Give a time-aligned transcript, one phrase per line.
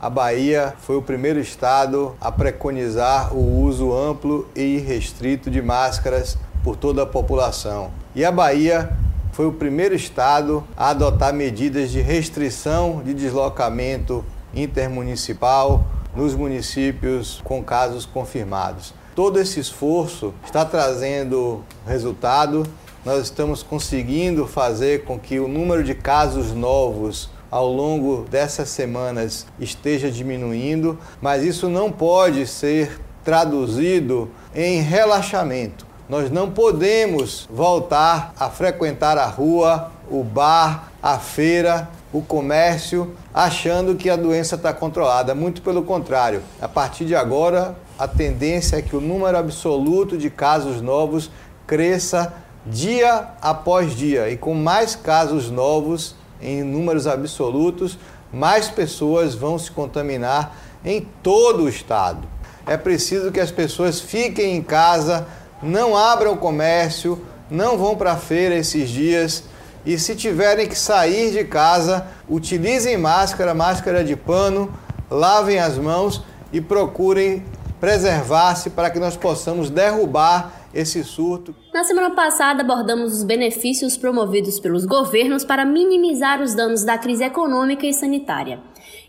[0.00, 6.38] a Bahia foi o primeiro estado a preconizar o uso amplo e restrito de máscaras
[6.62, 7.90] por toda a população.
[8.14, 8.96] E a Bahia
[9.32, 14.24] foi o primeiro estado a adotar medidas de restrição de deslocamento
[14.54, 15.84] intermunicipal
[16.14, 18.94] nos municípios com casos confirmados.
[19.16, 22.64] Todo esse esforço está trazendo resultado.
[23.04, 29.46] Nós estamos conseguindo fazer com que o número de casos novos ao longo dessas semanas
[29.58, 35.86] esteja diminuindo, mas isso não pode ser traduzido em relaxamento.
[36.08, 43.94] Nós não podemos voltar a frequentar a rua, o bar, a feira, o comércio, achando
[43.94, 45.34] que a doença está controlada.
[45.34, 50.30] Muito pelo contrário, a partir de agora, a tendência é que o número absoluto de
[50.30, 51.30] casos novos
[51.66, 52.32] cresça
[52.64, 57.98] dia após dia e com mais casos novos em números absolutos,
[58.32, 62.26] mais pessoas vão se contaminar em todo o estado.
[62.66, 65.26] É preciso que as pessoas fiquem em casa,
[65.62, 69.44] não abram o comércio, não vão para a feira esses dias
[69.86, 74.70] e se tiverem que sair de casa, utilizem máscara, máscara de pano,
[75.10, 77.42] lavem as mãos e procurem
[77.80, 81.54] preservar-se para que nós possamos derrubar esse surto.
[81.72, 87.24] Na semana passada, abordamos os benefícios promovidos pelos governos para minimizar os danos da crise
[87.24, 88.60] econômica e sanitária.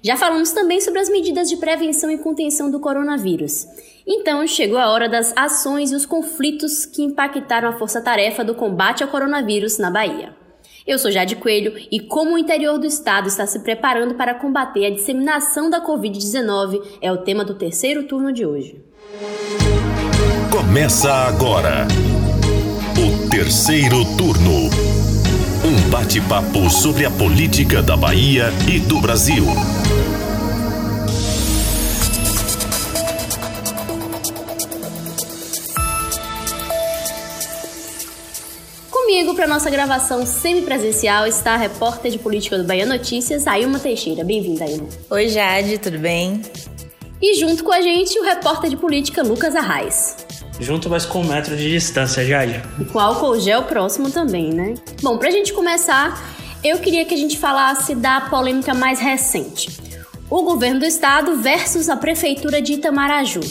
[0.02, 3.68] Já falamos também sobre as medidas de prevenção e contenção do coronavírus.
[4.08, 9.04] Então, chegou a hora das ações e os conflitos que impactaram a força-tarefa do combate
[9.04, 10.36] ao coronavírus na Bahia.
[10.88, 14.86] Eu sou Jade Coelho e como o interior do estado está se preparando para combater
[14.86, 18.82] a disseminação da Covid-19 é o tema do terceiro turno de hoje.
[20.52, 21.88] Começa agora
[22.98, 24.70] o terceiro turno.
[25.64, 29.46] Um bate-papo sobre a política da Bahia e do Brasil.
[38.90, 44.24] Comigo, para nossa gravação semipresencial, está a repórter de política do Bahia Notícias, Ailma Teixeira.
[44.24, 44.88] Bem-vinda, Ailma.
[45.10, 46.42] Oi, Jade, tudo bem?
[47.22, 50.16] E junto com a gente, o repórter de política Lucas Arraes.
[50.58, 52.64] Junto, mas com um metro de distância, Jade.
[52.80, 54.76] E com álcool gel próximo também, né?
[55.02, 56.18] Bom, pra gente começar,
[56.64, 59.82] eu queria que a gente falasse da polêmica mais recente.
[60.30, 63.42] O governo do estado versus a prefeitura de Itamaraju.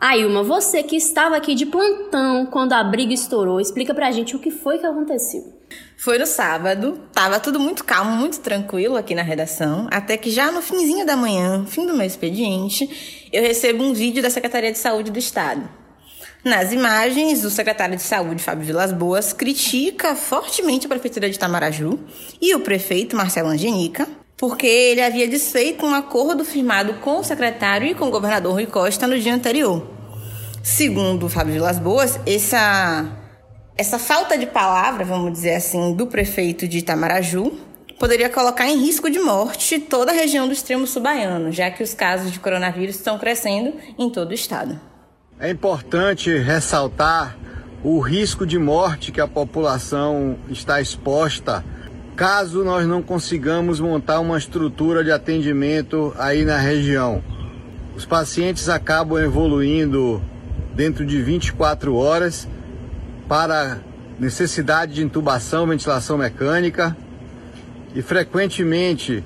[0.00, 4.38] Ailma, você que estava aqui de plantão quando a briga estourou, explica pra gente o
[4.38, 5.55] que foi que aconteceu.
[6.06, 10.52] Foi no sábado, tava tudo muito calmo, muito tranquilo aqui na redação, até que já
[10.52, 14.78] no finzinho da manhã, fim do meu expediente, eu recebo um vídeo da Secretaria de
[14.78, 15.68] Saúde do Estado.
[16.44, 21.98] Nas imagens, o secretário de Saúde, Fábio Vilas Boas, critica fortemente a Prefeitura de Tamaraju
[22.40, 24.06] e o prefeito, Marcelo Angenica,
[24.36, 28.66] porque ele havia desfeito um acordo firmado com o secretário e com o governador Rui
[28.66, 29.84] Costa no dia anterior.
[30.62, 33.25] Segundo Fábio Vilas Boas, essa
[33.76, 37.52] essa falta de palavra, vamos dizer assim, do prefeito de Itamaraju
[37.98, 41.94] poderia colocar em risco de morte toda a região do extremo subaiano, já que os
[41.94, 44.78] casos de coronavírus estão crescendo em todo o estado.
[45.38, 47.36] É importante ressaltar
[47.82, 51.64] o risco de morte que a população está exposta
[52.14, 57.22] caso nós não consigamos montar uma estrutura de atendimento aí na região.
[57.94, 60.22] Os pacientes acabam evoluindo
[60.74, 62.48] dentro de 24 horas
[63.28, 63.80] para
[64.18, 66.96] necessidade de intubação, ventilação mecânica
[67.94, 69.22] e frequentemente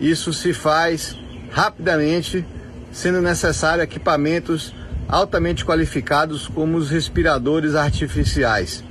[0.00, 1.16] isso se faz
[1.50, 2.44] rapidamente,
[2.92, 4.74] sendo necessário equipamentos
[5.08, 8.82] altamente qualificados como os respiradores artificiais.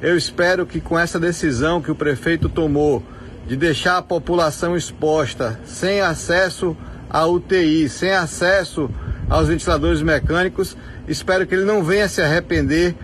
[0.00, 3.02] Eu espero que com essa decisão que o prefeito tomou
[3.46, 6.76] de deixar a população exposta, sem acesso
[7.10, 8.90] à UTI, sem acesso
[9.28, 10.76] aos ventiladores mecânicos,
[11.06, 12.94] espero que ele não venha se arrepender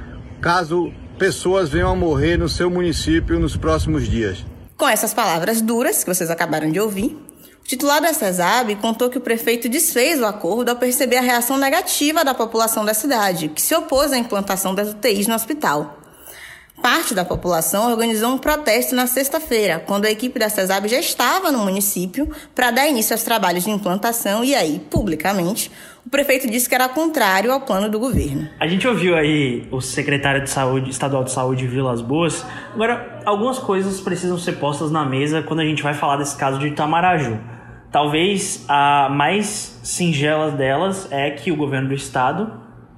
[0.44, 4.45] caso pessoas venham a morrer no seu município nos próximos dias.
[4.77, 7.16] Com essas palavras duras que vocês acabaram de ouvir,
[7.63, 11.57] o titular da CESAB contou que o prefeito desfez o acordo ao perceber a reação
[11.57, 15.98] negativa da população da cidade, que se opôs à implantação das UTIs no hospital.
[16.83, 21.51] Parte da população organizou um protesto na sexta-feira, quando a equipe da CESAB já estava
[21.51, 25.72] no município para dar início aos trabalhos de implantação e aí, publicamente,
[26.06, 28.48] o prefeito disse que era contrário ao plano do governo.
[28.60, 32.45] A gente ouviu aí o secretário de saúde, estadual de saúde Vilas Boas.
[32.74, 36.59] Agora, algumas coisas precisam ser postas na mesa quando a gente vai falar desse caso
[36.59, 37.39] de Itamaraju.
[37.91, 42.53] Talvez a mais singela delas é que o governo do estado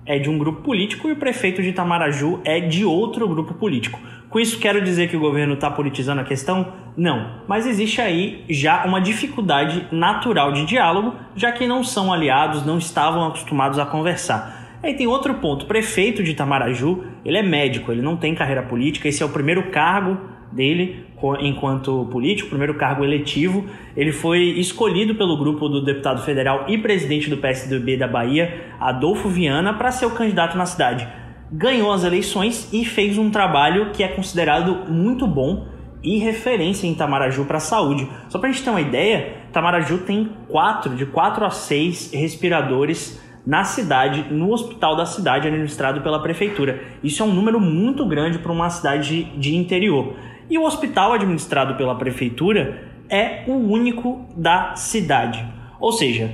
[0.04, 4.00] é de um grupo político e o prefeito de Itamaraju é de outro grupo político.
[4.28, 6.72] Com isso, quero dizer que o governo está politizando a questão?
[6.96, 7.42] Não.
[7.46, 12.78] Mas existe aí já uma dificuldade natural de diálogo, já que não são aliados, não
[12.78, 14.78] estavam acostumados a conversar.
[14.82, 18.62] Aí tem outro ponto: o prefeito de Itamaraju, ele é médico, ele não tem carreira
[18.62, 20.18] política, esse é o primeiro cargo
[20.52, 21.04] dele
[21.40, 23.64] enquanto político, primeiro cargo eletivo.
[23.96, 29.28] Ele foi escolhido pelo grupo do deputado federal e presidente do PSDB da Bahia, Adolfo
[29.28, 31.06] Viana, para ser o candidato na cidade.
[31.50, 35.66] Ganhou as eleições e fez um trabalho que é considerado muito bom
[36.02, 38.08] e referência em Itamaraju para a saúde.
[38.28, 43.20] Só para a gente ter uma ideia, Itamaraju tem quatro, de quatro a seis respiradores
[43.46, 46.82] na cidade, no hospital da cidade administrado pela prefeitura.
[47.02, 50.14] Isso é um número muito grande para uma cidade de interior.
[50.50, 55.44] E o hospital administrado pela prefeitura é o único da cidade.
[55.78, 56.32] Ou seja,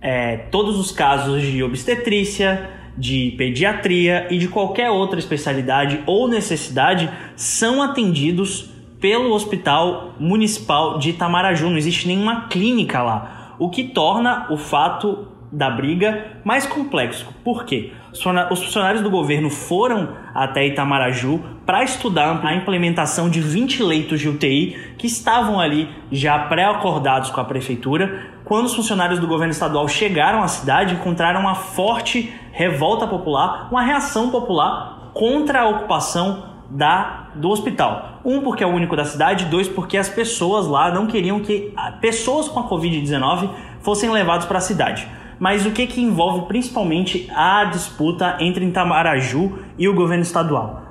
[0.00, 7.10] é, todos os casos de obstetrícia, de pediatria e de qualquer outra especialidade ou necessidade
[7.36, 8.70] são atendidos
[9.00, 11.70] pelo Hospital Municipal de Itamaraju.
[11.70, 17.28] Não existe nenhuma clínica lá, o que torna o fato da briga mais complexo.
[17.44, 17.92] Por quê?
[18.12, 24.28] Os funcionários do governo foram até Itamaraju para estudar a implementação de 20 leitos de
[24.28, 28.32] UTI que estavam ali já pré-acordados com a prefeitura.
[28.44, 33.82] Quando os funcionários do governo estadual chegaram à cidade, encontraram uma forte revolta popular, uma
[33.82, 38.20] reação popular contra a ocupação da, do hospital.
[38.24, 41.74] Um, porque é o único da cidade, dois, porque as pessoas lá não queriam que
[42.00, 45.06] pessoas com a Covid-19 fossem levadas para a cidade
[45.38, 50.82] mas o que, que envolve principalmente a disputa entre Itamaraju e o governo estadual?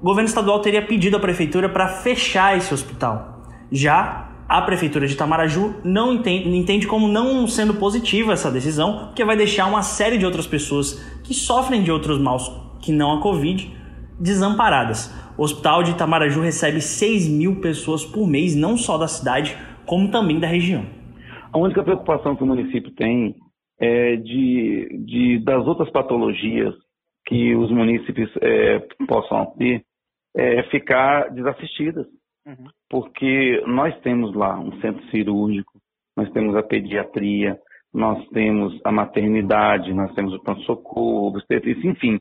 [0.00, 3.44] O governo estadual teria pedido à prefeitura para fechar esse hospital.
[3.70, 9.24] Já a prefeitura de Itamaraju não entende, entende como não sendo positiva essa decisão, porque
[9.24, 12.50] vai deixar uma série de outras pessoas que sofrem de outros maus
[12.82, 13.72] que não a Covid
[14.20, 15.10] desamparadas.
[15.38, 19.56] O hospital de Itamaraju recebe 6 mil pessoas por mês, não só da cidade,
[19.86, 20.84] como também da região.
[21.50, 23.34] A única preocupação que o município tem
[23.80, 26.74] é, de, de, das outras patologias
[27.26, 29.82] que os munícipes é, possam ter
[30.36, 32.06] é, ficar desassistidas.
[32.46, 32.66] Uhum.
[32.92, 35.72] Porque nós temos lá um centro cirúrgico,
[36.14, 37.58] nós temos a pediatria,
[37.90, 41.38] nós temos a maternidade, nós temos o pronto-socorro,
[41.84, 42.20] enfim.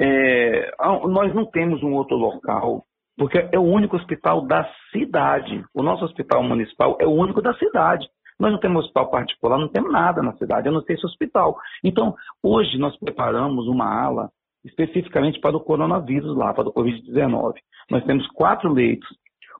[0.00, 0.70] É,
[1.08, 2.84] nós não temos um outro local,
[3.18, 5.64] porque é o único hospital da cidade.
[5.74, 8.06] O nosso hospital municipal é o único da cidade.
[8.38, 11.58] Nós não temos hospital particular, não temos nada na cidade, eu não sei esse hospital.
[11.82, 14.30] Então, hoje nós preparamos uma ala
[14.64, 17.54] especificamente para o coronavírus lá, para o Covid-19.
[17.90, 19.08] Nós temos quatro leitos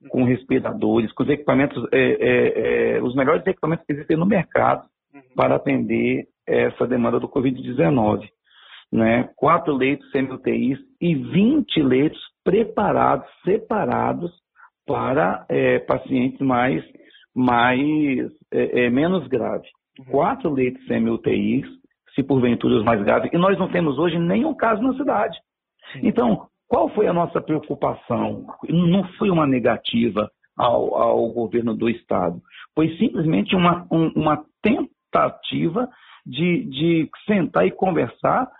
[0.08, 4.84] com respiradores, com os equipamentos, é, é, é, os melhores equipamentos que existem no mercado
[5.14, 5.20] uhum.
[5.34, 8.28] para atender essa demanda do Covid-19.
[8.92, 9.28] Né?
[9.36, 14.30] Quatro leitos semi-UTIs e 20 leitos preparados, separados
[14.86, 16.84] para é, pacientes mais
[17.34, 19.66] mais é, menos grave.
[19.98, 20.04] Uhum.
[20.06, 21.66] Quatro leitos semi-UTIs,
[22.14, 25.38] se porventura os mais graves, e nós não temos hoje nenhum caso na cidade.
[26.02, 28.46] Então, qual foi a nossa preocupação?
[28.66, 32.40] Não foi uma negativa ao, ao governo do Estado,
[32.74, 35.86] foi simplesmente uma, um, uma tentativa
[36.24, 38.50] de, de sentar e conversar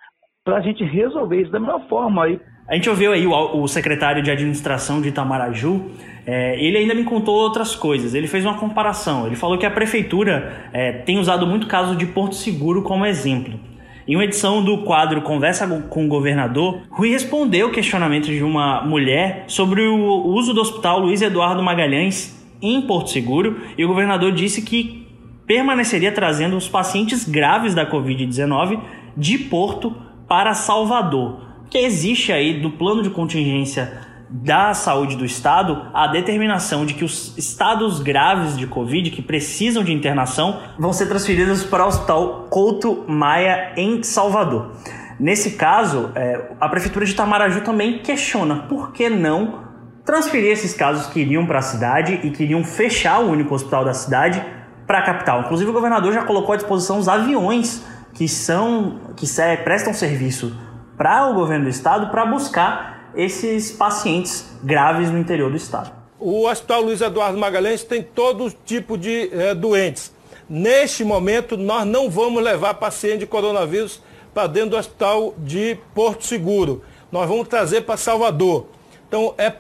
[0.45, 2.25] para a gente resolver isso da melhor forma.
[2.25, 2.39] Aí
[2.69, 5.91] a gente ouviu aí o, o secretário de administração de Itamaraju,
[6.27, 8.13] é, ele ainda me contou outras coisas.
[8.13, 9.27] Ele fez uma comparação.
[9.27, 13.72] Ele falou que a prefeitura é, tem usado muito caso de Porto Seguro como exemplo.
[14.07, 18.83] Em uma edição do quadro Conversa com o Governador, Rui respondeu o questionamento de uma
[18.83, 24.33] mulher sobre o uso do hospital Luiz Eduardo Magalhães em Porto Seguro e o governador
[24.33, 25.07] disse que
[25.47, 28.81] permaneceria trazendo os pacientes graves da Covid-19
[29.17, 29.95] de Porto
[30.29, 33.99] para Salvador que existe aí do plano de contingência
[34.33, 39.85] da saúde do estado a determinação de que os estados graves de Covid que precisam
[39.85, 44.73] de internação vão ser transferidos para o Hospital Couto Maia em Salvador.
[45.21, 49.61] Nesse caso, é, a prefeitura de Itamaraju também questiona por que não
[50.05, 53.93] transferir esses casos que iriam para a cidade e queriam fechar o único hospital da
[53.93, 54.43] cidade
[54.87, 55.43] para a capital.
[55.43, 57.85] Inclusive o governador já colocou à disposição os aviões
[58.15, 59.27] que são que
[59.63, 60.57] prestam serviço
[60.97, 65.93] para o governo do estado para buscar esses pacientes graves no interior do estado.
[66.19, 70.13] O Hospital Luiz Eduardo Magalhães tem todo tipo de é, doentes.
[70.49, 74.01] Neste momento, nós não vamos levar paciente de coronavírus
[74.33, 76.83] para dentro do hospital de Porto Seguro.
[77.11, 78.67] Nós vamos trazer para Salvador.
[79.09, 79.53] Então, é,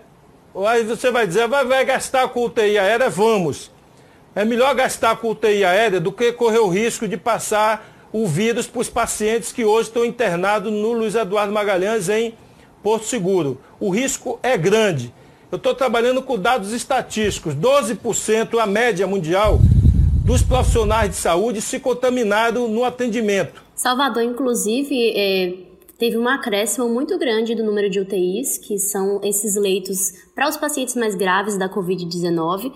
[0.67, 3.11] aí você vai dizer, vai, vai gastar com UTI aérea?
[3.11, 3.71] Vamos.
[4.35, 8.67] É melhor gastar com UTI aérea do que correr o risco de passar o vírus
[8.67, 12.35] para os pacientes que hoje estão internados no Luiz Eduardo Magalhães em
[12.83, 13.59] Porto Seguro.
[13.79, 15.13] O risco é grande.
[15.51, 17.55] Eu estou trabalhando com dados estatísticos.
[17.55, 19.61] 12% a média mundial
[20.25, 23.63] dos profissionais de saúde se contaminaram no atendimento.
[23.75, 25.55] Salvador, inclusive, é,
[25.99, 30.57] teve um acréscimo muito grande do número de UTIs, que são esses leitos para os
[30.57, 32.73] pacientes mais graves da Covid-19.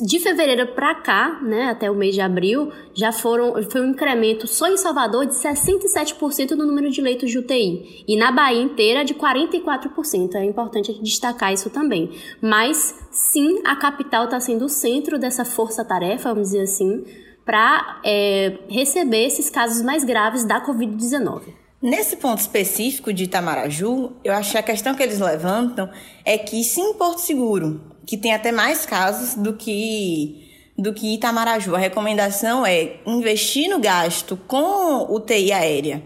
[0.00, 4.46] De fevereiro para cá, né, até o mês de abril, já foram foi um incremento
[4.46, 9.04] só em Salvador de 67% no número de leitos de UTI e na Bahia inteira
[9.04, 10.34] de 44%.
[10.36, 12.10] É importante destacar isso também.
[12.40, 17.04] Mas sim, a capital está sendo o centro dessa força-tarefa, vamos dizer assim,
[17.44, 21.62] para é, receber esses casos mais graves da Covid-19.
[21.82, 25.90] Nesse ponto específico de Itamaraju, eu acho que a questão que eles levantam
[26.24, 31.74] é que, sim, Porto Seguro, que tem até mais casos do que do que Itamaraju,
[31.76, 36.02] a recomendação é investir no gasto com UTI aérea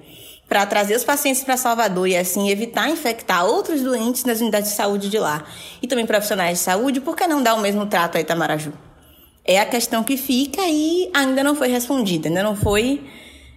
[0.48, 4.76] para trazer os pacientes para Salvador e assim evitar infectar outros doentes nas unidades de
[4.76, 5.44] saúde de lá
[5.82, 8.72] e também profissionais de saúde, por que não dar o mesmo trato a Itamaraju?
[9.44, 13.00] É a questão que fica e ainda não foi respondida, ainda não foi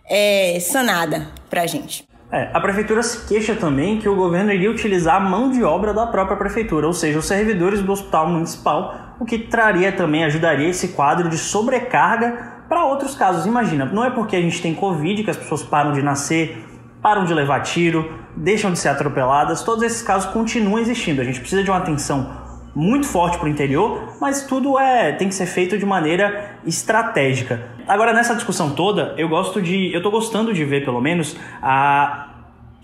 [0.07, 2.08] é, sanada para a gente.
[2.31, 5.93] É, a prefeitura se queixa também que o governo iria utilizar a mão de obra
[5.93, 10.69] da própria prefeitura, ou seja, os servidores do hospital municipal, o que traria também, ajudaria
[10.69, 13.47] esse quadro de sobrecarga para outros casos.
[13.47, 16.63] Imagina, não é porque a gente tem Covid que as pessoas param de nascer,
[17.01, 21.21] param de levar tiro, deixam de ser atropeladas, todos esses casos continuam existindo.
[21.21, 22.38] A gente precisa de uma atenção
[22.75, 27.61] muito forte para o interior, mas tudo é tem que ser feito de maneira estratégica.
[27.87, 32.29] Agora nessa discussão toda, eu gosto de, eu estou gostando de ver pelo menos a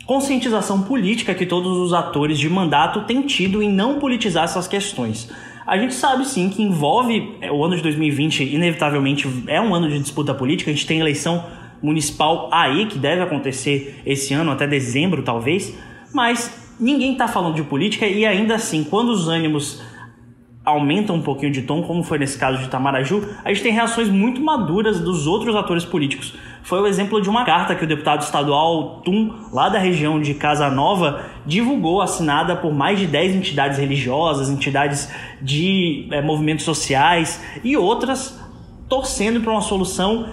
[0.06, 5.32] conscientização política que todos os atores de mandato têm tido em não politizar essas questões.
[5.66, 9.90] A gente sabe sim que envolve é, o ano de 2020, inevitavelmente é um ano
[9.90, 11.44] de disputa política, a gente tem eleição
[11.82, 15.76] municipal aí que deve acontecer esse ano até dezembro talvez,
[16.14, 19.82] mas ninguém está falando de política e ainda assim, quando os ânimos
[20.66, 24.10] aumentam um pouquinho de tom, como foi nesse caso de Tamaraju, a gente tem reações
[24.10, 26.34] muito maduras dos outros atores políticos.
[26.64, 30.34] Foi o exemplo de uma carta que o deputado estadual Tum, lá da região de
[30.34, 37.44] Casa Nova, divulgou, assinada por mais de 10 entidades religiosas, entidades de é, movimentos sociais
[37.64, 38.42] e outras,
[38.90, 40.28] torcendo para uma solução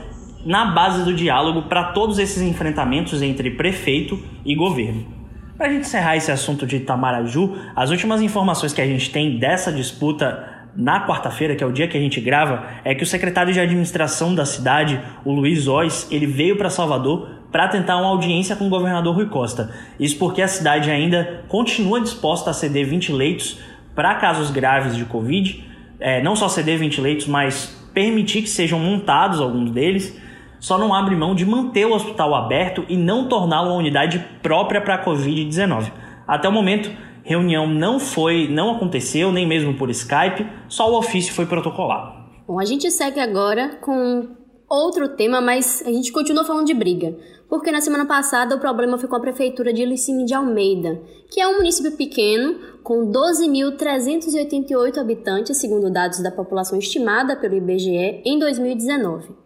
[0.45, 5.22] na base do diálogo para todos esses enfrentamentos entre prefeito e governo.
[5.63, 9.39] Para a gente encerrar esse assunto de Itamaraju, as últimas informações que a gente tem
[9.39, 13.07] dessa disputa na quarta-feira, que é o dia que a gente grava, é que o
[13.07, 18.09] secretário de administração da cidade, o Luiz Ois, ele veio para Salvador para tentar uma
[18.09, 19.71] audiência com o governador Rui Costa.
[20.01, 23.61] Isso porque a cidade ainda continua disposta a ceder 20 leitos
[23.95, 25.65] para casos graves de Covid.
[26.01, 30.21] É, não só ceder 20 leitos, mas permitir que sejam montados alguns deles
[30.63, 34.81] só não abre mão de manter o hospital aberto e não torná-lo uma unidade própria
[34.81, 35.93] para a Covid-19.
[36.25, 36.89] Até o momento,
[37.25, 42.13] reunião não foi, não aconteceu, nem mesmo por Skype, só o ofício foi protocolado.
[42.47, 44.29] Bom, a gente segue agora com
[44.69, 47.17] outro tema, mas a gente continua falando de briga.
[47.49, 51.41] Porque na semana passada o problema foi com a prefeitura de Licínio de Almeida, que
[51.41, 52.55] é um município pequeno,
[52.85, 59.42] com 12.388 habitantes, segundo dados da população estimada pelo IBGE em 2019.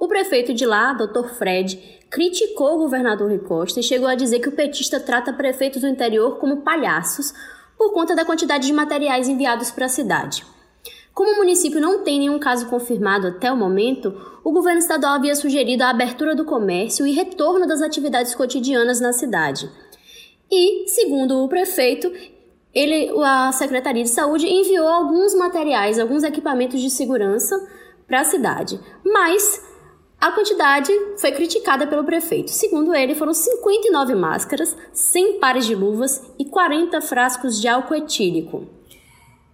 [0.00, 1.28] O prefeito de lá, Dr.
[1.28, 1.78] Fred,
[2.08, 5.88] criticou o governador Rui Costa e chegou a dizer que o petista trata prefeitos do
[5.88, 7.34] interior como palhaços
[7.76, 10.42] por conta da quantidade de materiais enviados para a cidade.
[11.12, 15.34] Como o município não tem nenhum caso confirmado até o momento, o governo estadual havia
[15.34, 19.70] sugerido a abertura do comércio e retorno das atividades cotidianas na cidade.
[20.50, 22.10] E, segundo o prefeito,
[22.72, 27.54] ele, a Secretaria de Saúde enviou alguns materiais, alguns equipamentos de segurança
[28.06, 29.69] para a cidade, mas
[30.20, 32.50] a quantidade foi criticada pelo prefeito.
[32.50, 38.66] Segundo ele, foram 59 máscaras, 100 pares de luvas e 40 frascos de álcool etílico.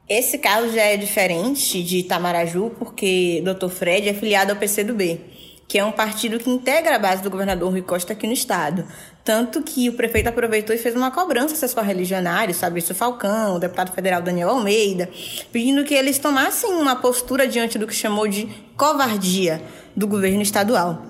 [0.08, 3.68] Esse caso já é diferente de Itamaraju, porque Dr.
[3.68, 5.20] Fred é filiado ao PCdoB,
[5.68, 8.84] que é um partido que integra a base do governador Rui Costa aqui no estado.
[9.24, 13.58] Tanto que o prefeito aproveitou e fez uma cobrança a seus correligionários, Fabrício Falcão, o
[13.58, 15.10] deputado federal Daniel Almeida,
[15.50, 18.46] pedindo que eles tomassem uma postura diante do que chamou de
[18.76, 19.60] covardia
[19.96, 21.02] do governo estadual.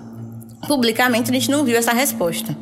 [0.67, 2.57] Publicamente, a gente não viu essa resposta.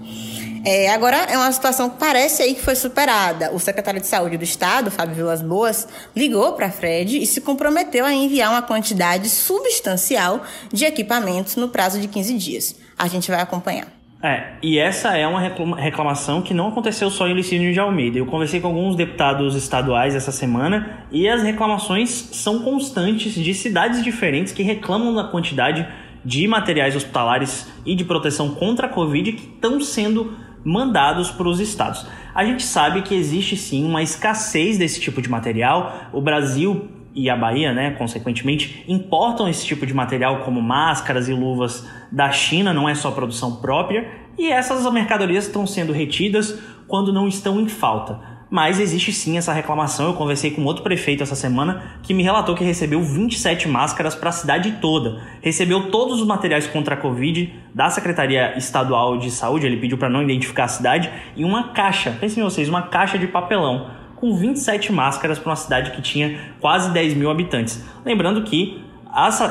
[0.68, 3.52] É, agora é uma situação que parece aí que foi superada.
[3.54, 8.04] O secretário de Saúde do Estado, Fábio Vilas Boas, ligou para Fred e se comprometeu
[8.04, 10.42] a enviar uma quantidade substancial
[10.74, 12.76] de equipamentos no prazo de 15 dias.
[12.98, 13.86] A gente vai acompanhar.
[14.24, 15.40] É, e essa é uma
[15.76, 18.18] reclamação que não aconteceu só em Licínio de Almeida.
[18.18, 24.04] Eu conversei com alguns deputados estaduais essa semana e as reclamações são constantes de cidades
[24.04, 25.88] diferentes que reclamam da quantidade
[26.26, 30.34] de materiais hospitalares e de proteção contra a Covid que estão sendo
[30.66, 32.06] mandados para os estados.
[32.34, 36.10] a gente sabe que existe sim uma escassez desse tipo de material.
[36.12, 41.34] O Brasil e a Bahia, né, consequentemente, importam esse tipo de material como máscaras e
[41.34, 47.14] luvas da China, não é só produção própria, e essas mercadorias estão sendo retidas quando
[47.14, 48.35] não estão em falta.
[48.50, 50.08] Mas existe sim essa reclamação.
[50.08, 54.30] Eu conversei com outro prefeito essa semana que me relatou que recebeu 27 máscaras para
[54.30, 55.22] a cidade toda.
[55.42, 60.10] Recebeu todos os materiais contra a Covid da Secretaria Estadual de Saúde, ele pediu para
[60.10, 64.92] não identificar a cidade, e uma caixa, pensem vocês, uma caixa de papelão com 27
[64.92, 67.84] máscaras para uma cidade que tinha quase 10 mil habitantes.
[68.06, 68.82] Lembrando que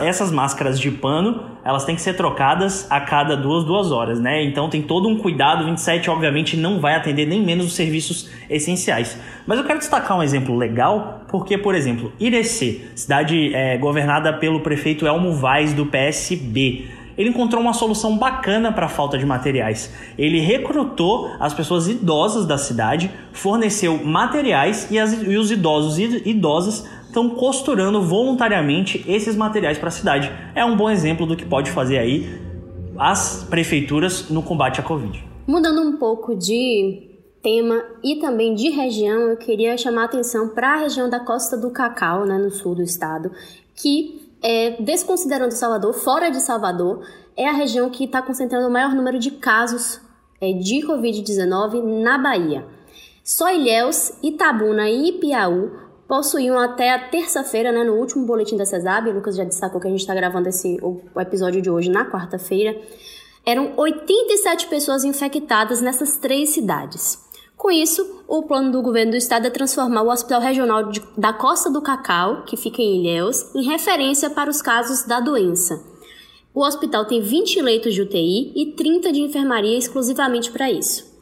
[0.02, 4.44] essas máscaras de pano, elas têm que ser trocadas a cada duas, duas horas, né?
[4.44, 5.64] Então tem todo um cuidado.
[5.64, 9.18] 27, obviamente, não vai atender nem menos os serviços essenciais.
[9.46, 14.60] Mas eu quero destacar um exemplo legal, porque, por exemplo, Irecê, cidade é, governada pelo
[14.60, 16.84] prefeito Elmo Vaz, do PSB
[17.16, 19.92] ele encontrou uma solução bacana para a falta de materiais.
[20.18, 26.28] Ele recrutou as pessoas idosas da cidade, forneceu materiais e, as, e os idosos e
[26.28, 30.32] idosas estão costurando voluntariamente esses materiais para a cidade.
[30.52, 32.28] É um bom exemplo do que pode fazer aí
[32.98, 35.24] as prefeituras no combate à Covid.
[35.46, 37.08] Mudando um pouco de
[37.40, 41.70] tema e também de região, eu queria chamar atenção para a região da Costa do
[41.70, 43.30] Cacau, né, no sul do estado,
[43.76, 47.06] que, é, desconsiderando Salvador, fora de Salvador,
[47.36, 50.00] é a região que está concentrando o maior número de casos
[50.40, 52.64] é, de Covid-19 na Bahia.
[53.22, 59.10] Só Ilhéus, Itabuna e Ipiaú possuíam até a terça-feira, né, no último boletim da CESAB,
[59.12, 62.10] Lucas já destacou que a gente está gravando esse, o, o episódio de hoje na
[62.10, 62.80] quarta-feira,
[63.44, 67.22] eram 87 pessoas infectadas nessas três cidades.
[67.56, 71.32] Com isso, o plano do governo do estado é transformar o Hospital Regional de, da
[71.32, 75.82] Costa do Cacau, que fica em Ilhéus, em referência para os casos da doença.
[76.52, 81.13] O hospital tem 20 leitos de UTI e 30 de enfermaria exclusivamente para isso.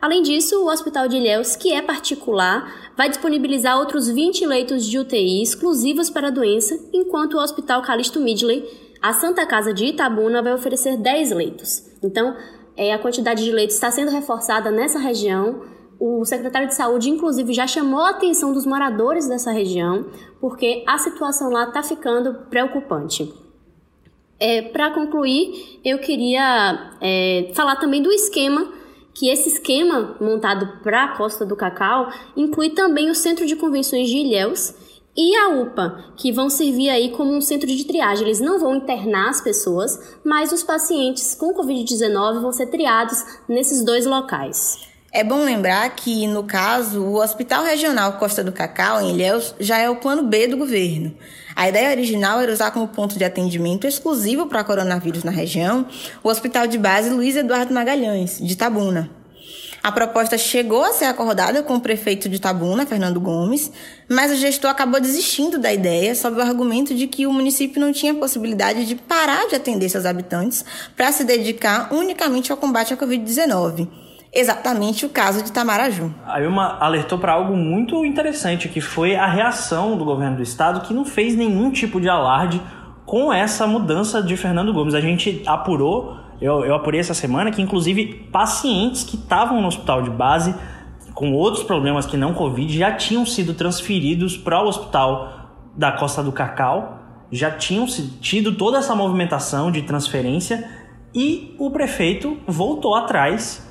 [0.00, 4.98] Além disso, o Hospital de Ilhéus, que é particular, vai disponibilizar outros 20 leitos de
[4.98, 8.64] UTI exclusivos para a doença, enquanto o Hospital Calixto Midley,
[9.02, 11.90] a Santa Casa de Itabuna, vai oferecer 10 leitos.
[12.02, 12.34] Então,
[12.74, 15.64] é, a quantidade de leitos está sendo reforçada nessa região.
[15.98, 20.06] O secretário de Saúde, inclusive, já chamou a atenção dos moradores dessa região,
[20.40, 23.30] porque a situação lá está ficando preocupante.
[24.38, 28.79] É, Para concluir, eu queria é, falar também do esquema
[29.14, 34.08] que esse esquema montado para a Costa do Cacau inclui também o Centro de Convenções
[34.08, 34.74] de Ilhéus
[35.16, 38.24] e a UPA, que vão servir aí como um centro de triagem.
[38.24, 43.84] Eles não vão internar as pessoas, mas os pacientes com Covid-19 vão ser triados nesses
[43.84, 44.78] dois locais.
[45.12, 49.76] É bom lembrar que, no caso, o Hospital Regional Costa do Cacau, em Ilhéus, já
[49.76, 51.12] é o plano B do governo.
[51.56, 55.84] A ideia original era usar como ponto de atendimento exclusivo para coronavírus na região
[56.22, 59.10] o Hospital de Base Luiz Eduardo Magalhães, de Tabuna.
[59.82, 63.72] A proposta chegou a ser acordada com o prefeito de Tabuna, Fernando Gomes,
[64.08, 67.92] mas o gestor acabou desistindo da ideia sob o argumento de que o município não
[67.92, 70.64] tinha possibilidade de parar de atender seus habitantes
[70.96, 73.88] para se dedicar unicamente ao combate à Covid-19
[74.32, 76.14] exatamente o caso de Tamaraju.
[76.24, 80.80] A Ilma alertou para algo muito interessante, que foi a reação do governo do estado,
[80.82, 82.60] que não fez nenhum tipo de alarde
[83.04, 84.94] com essa mudança de Fernando Gomes.
[84.94, 90.02] A gente apurou, eu, eu apurei essa semana, que inclusive pacientes que estavam no hospital
[90.02, 90.54] de base
[91.12, 96.22] com outros problemas que não Covid já tinham sido transferidos para o hospital da Costa
[96.22, 96.98] do Cacau,
[97.32, 97.86] já tinham
[98.20, 100.68] tido toda essa movimentação de transferência
[101.14, 103.69] e o prefeito voltou atrás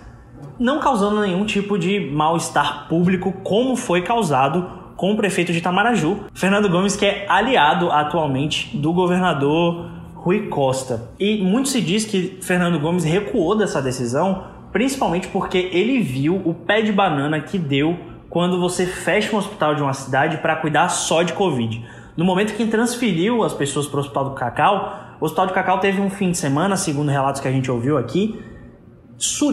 [0.60, 6.26] não causando nenhum tipo de mal-estar público, como foi causado com o prefeito de Itamaraju,
[6.34, 11.10] Fernando Gomes, que é aliado atualmente do governador Rui Costa.
[11.18, 16.54] E muito se diz que Fernando Gomes recuou dessa decisão, principalmente porque ele viu o
[16.54, 17.98] pé de banana que deu
[18.30, 21.84] quando você fecha um hospital de uma cidade para cuidar só de Covid.
[22.18, 25.80] No momento que transferiu as pessoas para o Hospital do Cacau, o Hospital do Cacau
[25.80, 28.38] teve um fim de semana, segundo relatos que a gente ouviu aqui,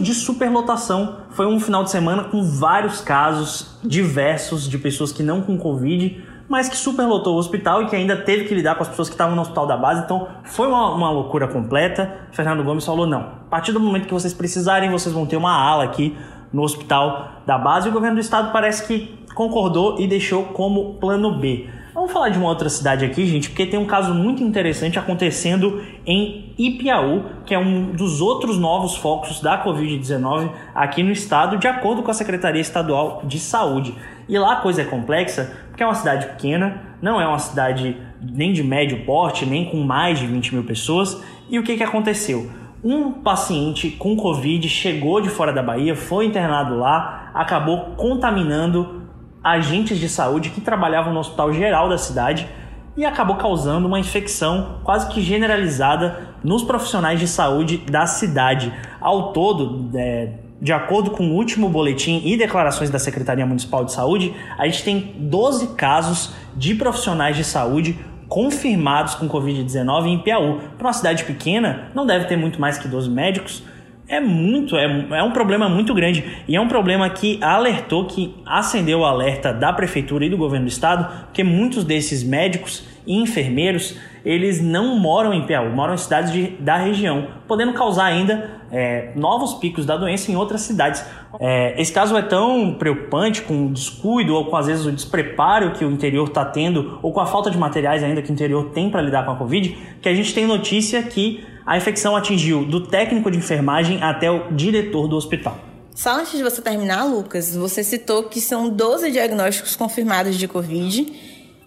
[0.01, 1.17] de superlotação.
[1.31, 6.23] Foi um final de semana com vários casos diversos de pessoas que não com Covid,
[6.47, 9.15] mas que superlotou o hospital e que ainda teve que lidar com as pessoas que
[9.15, 10.03] estavam no hospital da base.
[10.05, 12.21] Então foi uma, uma loucura completa.
[12.31, 15.53] Fernando Gomes falou: não, a partir do momento que vocês precisarem, vocês vão ter uma
[15.53, 16.17] ala aqui
[16.53, 17.87] no hospital da base.
[17.87, 21.69] E o governo do estado parece que concordou e deixou como plano B.
[21.97, 25.81] Vamos falar de uma outra cidade aqui, gente, porque tem um caso muito interessante acontecendo
[26.05, 31.67] em Ipiaú, que é um dos outros novos focos da Covid-19 aqui no estado, de
[31.67, 33.95] acordo com a Secretaria Estadual de Saúde.
[34.29, 37.97] E lá a coisa é complexa, porque é uma cidade pequena, não é uma cidade
[38.21, 41.19] nem de médio porte, nem com mais de 20 mil pessoas.
[41.49, 42.47] E o que, que aconteceu?
[42.83, 49.06] Um paciente com Covid chegou de fora da Bahia, foi internado lá, acabou contaminando
[49.43, 52.47] agentes de saúde que trabalhavam no hospital geral da cidade
[52.95, 58.73] e acabou causando uma infecção quase que generalizada nos profissionais de saúde da cidade.
[58.99, 63.93] Ao todo, é, de acordo com o último boletim e declarações da Secretaria Municipal de
[63.93, 70.59] Saúde, a gente tem 12 casos de profissionais de saúde confirmados com Covid-19 em Piauí.
[70.77, 73.63] Para uma cidade pequena, não deve ter muito mais que 12 médicos.
[74.07, 76.23] É muito, é, é um problema muito grande.
[76.47, 80.65] E é um problema que alertou, que acendeu o alerta da prefeitura e do governo
[80.65, 85.97] do estado, porque muitos desses médicos e enfermeiros, eles não moram em Piauí, moram em
[85.97, 91.05] cidades de, da região, podendo causar ainda é, novos picos da doença em outras cidades.
[91.39, 95.71] É, esse caso é tão preocupante com o descuido ou com às vezes o despreparo
[95.71, 98.71] que o interior está tendo ou com a falta de materiais ainda que o interior
[98.71, 102.63] tem para lidar com a Covid, que a gente tem notícia que a infecção atingiu
[102.63, 105.59] do técnico de enfermagem até o diretor do hospital.
[105.93, 111.11] Só antes de você terminar, Lucas, você citou que são 12 diagnósticos confirmados de Covid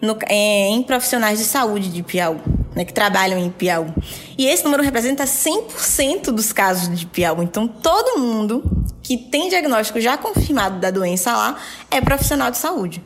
[0.01, 2.39] no, em profissionais de saúde de Piauí,
[2.75, 3.93] né, que trabalham em Piauí.
[4.39, 7.43] E esse número representa 100% dos casos de Piauí.
[7.43, 8.63] Então, todo mundo
[9.03, 11.57] que tem diagnóstico já confirmado da doença lá
[11.91, 13.03] é profissional de saúde.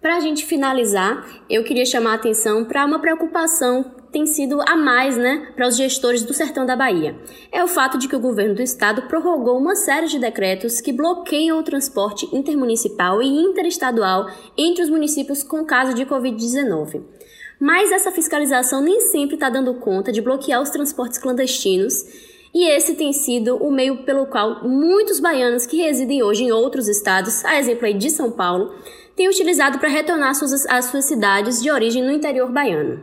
[0.00, 4.74] Para a gente finalizar, eu queria chamar a atenção para uma preocupação tem sido a
[4.74, 7.16] mais, né, para os gestores do sertão da Bahia.
[7.52, 10.92] É o fato de que o governo do estado prorrogou uma série de decretos que
[10.92, 17.02] bloqueiam o transporte intermunicipal e interestadual entre os municípios com caso de Covid-19.
[17.60, 22.04] Mas essa fiscalização nem sempre está dando conta de bloquear os transportes clandestinos
[22.52, 26.88] e esse tem sido o meio pelo qual muitos baianos que residem hoje em outros
[26.88, 28.74] estados, a exemplo aí de São Paulo,
[29.20, 33.02] têm utilizado para retornar suas, às suas cidades de origem no interior baiano.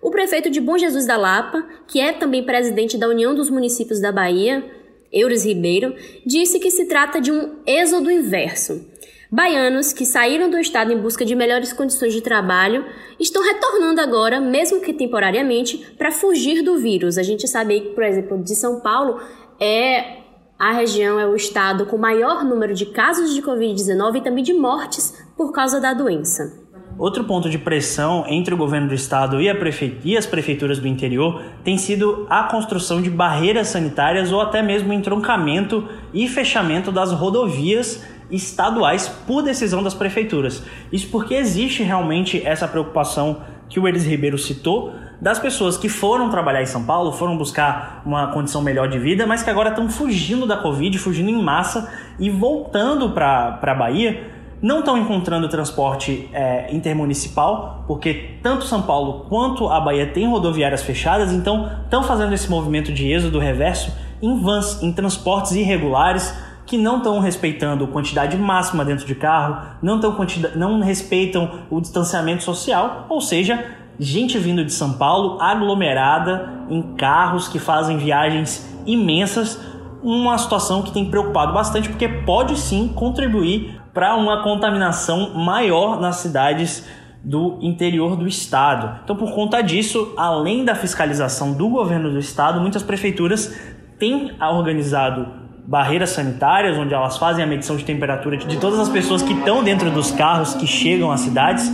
[0.00, 3.98] O prefeito de Bom Jesus da Lapa, que é também presidente da União dos Municípios
[3.98, 4.64] da Bahia,
[5.12, 8.86] Eures Ribeiro, disse que se trata de um êxodo inverso.
[9.32, 12.84] Baianos que saíram do estado em busca de melhores condições de trabalho
[13.18, 17.18] estão retornando agora, mesmo que temporariamente, para fugir do vírus.
[17.18, 19.20] A gente sabe que, por exemplo, de São Paulo
[19.58, 20.18] é
[20.58, 24.52] a região é o estado com maior número de casos de Covid-19 e também de
[24.52, 26.66] mortes por causa da doença.
[26.98, 29.96] Outro ponto de pressão entre o governo do estado e, prefe...
[30.02, 34.92] e, as prefeituras do interior tem sido a construção de barreiras sanitárias ou até mesmo
[34.92, 40.64] entroncamento e fechamento das rodovias estaduais por decisão das prefeituras.
[40.92, 46.30] Isso porque existe realmente essa preocupação que o Elis Ribeiro citou das pessoas que foram
[46.30, 49.88] trabalhar em São Paulo, foram buscar uma condição melhor de vida, mas que agora estão
[49.88, 56.28] fugindo da Covid, fugindo em massa e voltando para a Bahia não estão encontrando transporte
[56.32, 62.32] é, intermunicipal, porque tanto São Paulo quanto a Bahia têm rodoviárias fechadas, então estão fazendo
[62.32, 66.34] esse movimento de êxodo reverso em vans, em transportes irregulares,
[66.66, 70.14] que não estão respeitando a quantidade máxima dentro de carro, não, tão
[70.54, 73.64] não respeitam o distanciamento social, ou seja,
[73.98, 79.58] gente vindo de São Paulo aglomerada em carros que fazem viagens imensas,
[80.02, 86.18] uma situação que tem preocupado bastante, porque pode sim contribuir para uma contaminação maior nas
[86.18, 86.86] cidades
[87.20, 89.00] do interior do estado.
[89.02, 93.52] Então, por conta disso, além da fiscalização do governo do estado, muitas prefeituras
[93.98, 95.26] têm organizado
[95.66, 99.64] barreiras sanitárias, onde elas fazem a medição de temperatura de todas as pessoas que estão
[99.64, 101.68] dentro dos carros que chegam às cidades,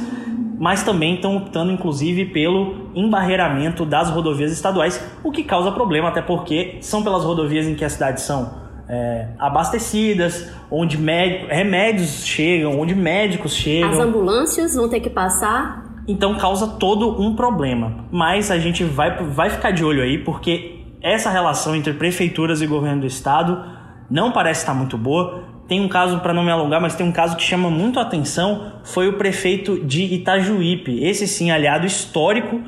[0.58, 6.22] mas também estão optando, inclusive, pelo embarreiramento das rodovias estaduais, o que causa problema, até
[6.22, 12.94] porque são pelas rodovias em que as cidades são é, abastecidas, onde remédios chegam, onde
[12.94, 13.90] médicos chegam.
[13.90, 15.85] As ambulâncias vão ter que passar.
[16.07, 18.07] Então causa todo um problema.
[18.11, 22.66] Mas a gente vai, vai ficar de olho aí, porque essa relação entre prefeituras e
[22.66, 23.64] governo do estado
[24.11, 25.44] não parece estar muito boa.
[25.66, 28.03] Tem um caso, para não me alongar, mas tem um caso que chama muito a
[28.03, 31.03] atenção, foi o prefeito de Itajuípe.
[31.03, 32.61] Esse sim, aliado histórico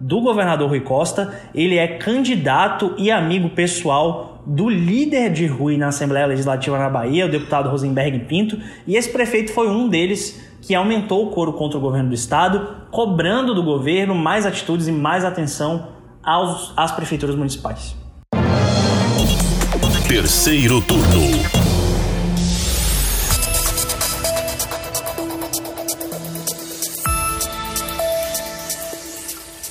[0.00, 1.34] do governador Rui Costa.
[1.54, 7.26] Ele é candidato e amigo pessoal do líder de Rui na Assembleia Legislativa na Bahia,
[7.26, 11.78] o deputado Rosenberg Pinto, e esse prefeito foi um deles que aumentou o coro contra
[11.78, 15.88] o governo do estado, cobrando do governo mais atitudes e mais atenção
[16.22, 17.94] aos, às prefeituras municipais.
[20.08, 21.59] Terceiro turno.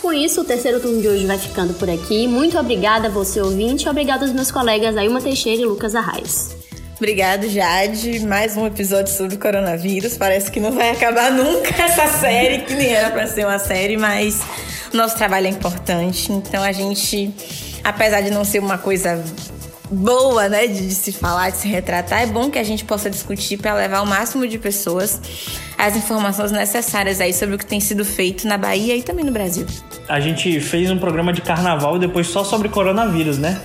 [0.09, 2.27] Com isso, o terceiro turno de hoje vai ficando por aqui.
[2.27, 3.87] Muito obrigada a você, ouvinte.
[3.87, 6.49] Obrigada aos meus colegas Ailma Teixeira e Lucas Arraes.
[6.97, 8.19] Obrigado, Jade.
[8.25, 10.17] Mais um episódio sobre coronavírus.
[10.17, 13.97] Parece que não vai acabar nunca essa série, que nem era para ser uma série,
[13.97, 14.41] mas
[14.91, 16.31] nosso trabalho é importante.
[16.31, 17.31] Então a gente,
[17.83, 19.23] apesar de não ser uma coisa
[19.91, 22.21] boa, né, de, de, se falar, de se retratar.
[22.21, 25.19] É bom que a gente possa discutir para levar o máximo de pessoas
[25.77, 29.31] as informações necessárias aí sobre o que tem sido feito na Bahia e também no
[29.31, 29.65] Brasil.
[30.07, 33.59] A gente fez um programa de carnaval e depois só sobre coronavírus, né?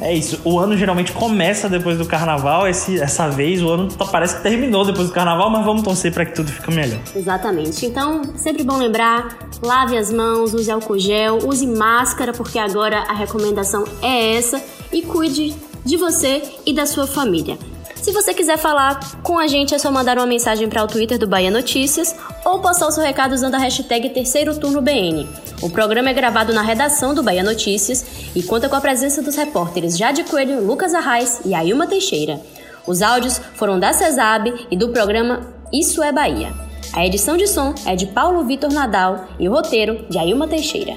[0.00, 0.40] É isso.
[0.44, 2.68] O ano geralmente começa depois do carnaval.
[2.68, 6.12] Esse, essa vez o ano tá, parece que terminou depois do carnaval, mas vamos torcer
[6.12, 7.00] para que tudo fique melhor.
[7.14, 7.84] Exatamente.
[7.84, 13.12] Então, sempre bom lembrar: lave as mãos, use álcool gel, use máscara, porque agora a
[13.12, 14.62] recomendação é essa.
[14.92, 15.54] E cuide
[15.88, 17.58] de você e da sua família.
[17.96, 21.18] Se você quiser falar com a gente, é só mandar uma mensagem para o Twitter
[21.18, 25.26] do Bahia Notícias ou postar o seu recado usando a hashtag Terceiro Turno BN.
[25.62, 28.04] O programa é gravado na redação do Bahia Notícias
[28.36, 32.38] e conta com a presença dos repórteres Jade Coelho, Lucas Arraes e Ailma Teixeira.
[32.86, 36.52] Os áudios foram da CESAB e do programa Isso é Bahia.
[36.92, 40.94] A edição de som é de Paulo Vitor Nadal e o roteiro de Ailma Teixeira.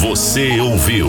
[0.00, 1.08] Você ouviu